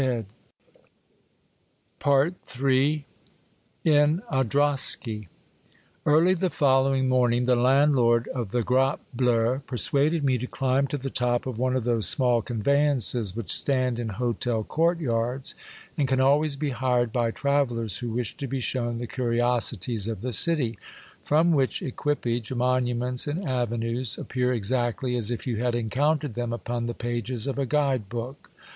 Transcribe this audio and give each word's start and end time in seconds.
The 0.01 0.25
Blind 2.01 2.01
Emperor, 2.01 2.33
311 2.45 3.07
III. 3.85 3.95
IN 3.97 4.21
A 4.31 4.43
DROSKY. 4.43 5.27
Early 6.07 6.33
the 6.33 6.49
following 6.49 7.07
morning, 7.07 7.45
the 7.45 7.55
landlord 7.55 8.27
of 8.29 8.49
the 8.49 8.63
Grappe 8.63 9.01
Bleue 9.15 9.61
persuaded 9.67 10.23
me 10.23 10.39
to 10.39 10.47
climb 10.47 10.87
to 10.87 10.97
the 10.97 11.11
top 11.11 11.45
of 11.45 11.59
one 11.59 11.75
of 11.75 11.83
those 11.83 12.07
small 12.09 12.41
conveyances 12.41 13.35
which 13.35 13.53
stand 13.53 13.99
in 13.99 14.09
hotel 14.17 14.63
courtyards, 14.63 15.53
and 15.95 16.07
can 16.07 16.19
always 16.19 16.55
be 16.55 16.71
hired 16.71 17.13
by 17.13 17.29
trav 17.29 17.67
ellers 17.67 17.99
who 17.99 18.09
wish 18.09 18.35
to 18.37 18.47
be 18.47 18.59
shown 18.59 18.97
the 18.97 19.05
curiosities 19.05 20.07
of 20.07 20.21
the 20.21 20.33
city, 20.33 20.79
from 21.23 21.51
which 21.51 21.83
equipage 21.83 22.51
monuments 22.51 23.27
and 23.27 23.45
avenues 23.47 24.17
appear 24.17 24.51
exactly 24.51 25.15
as 25.15 25.29
if 25.29 25.45
you 25.45 25.57
had 25.57 25.75
encountered 25.75 26.33
them 26.33 26.51
upon 26.51 26.87
the 26.87 26.95
pages 26.95 27.45
of 27.45 27.59
a 27.59 27.67
guide 27.67 28.09
book. 28.09 28.49